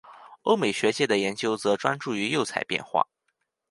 [0.41, 3.05] 欧美学界的研究则专注于釉彩变化。